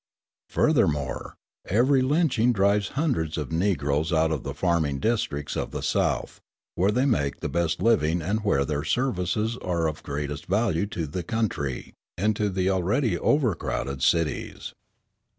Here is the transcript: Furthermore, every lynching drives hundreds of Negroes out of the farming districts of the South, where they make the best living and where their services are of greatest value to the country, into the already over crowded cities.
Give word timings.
Furthermore, 0.49 1.35
every 1.65 2.01
lynching 2.01 2.51
drives 2.51 2.87
hundreds 2.97 3.37
of 3.37 3.51
Negroes 3.51 4.11
out 4.11 4.31
of 4.31 4.41
the 4.41 4.55
farming 4.55 4.97
districts 4.97 5.55
of 5.55 5.69
the 5.69 5.83
South, 5.83 6.41
where 6.73 6.89
they 6.89 7.05
make 7.05 7.39
the 7.39 7.47
best 7.47 7.79
living 7.83 8.19
and 8.19 8.39
where 8.39 8.65
their 8.65 8.83
services 8.83 9.57
are 9.57 9.85
of 9.87 10.01
greatest 10.01 10.47
value 10.47 10.87
to 10.87 11.05
the 11.05 11.21
country, 11.21 11.93
into 12.17 12.49
the 12.49 12.67
already 12.67 13.15
over 13.19 13.53
crowded 13.53 14.01
cities. 14.01 14.73